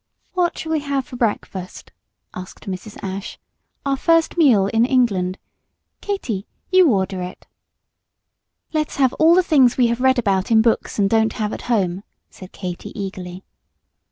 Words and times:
"What 0.33 0.57
shall 0.57 0.71
we 0.71 0.79
have 0.79 1.05
for 1.05 1.15
breakfast," 1.15 1.91
asked 2.33 2.67
Mrs. 2.67 2.97
Ashe, 3.03 3.37
"our 3.85 3.95
first 3.95 4.35
meal 4.35 4.65
in 4.65 4.83
England? 4.83 5.37
Katy, 6.01 6.47
you 6.71 6.89
order 6.91 7.21
it." 7.21 7.45
"Let's 8.73 8.95
have 8.95 9.13
all 9.19 9.35
the 9.35 9.43
things 9.43 9.77
we 9.77 9.85
have 9.89 10.01
read 10.01 10.17
about 10.17 10.49
in 10.49 10.63
books 10.63 10.97
and 10.97 11.07
don't 11.07 11.33
have 11.33 11.53
at 11.53 11.61
home," 11.69 12.01
said 12.31 12.51
Katy, 12.51 12.99
eagerly. 12.99 13.43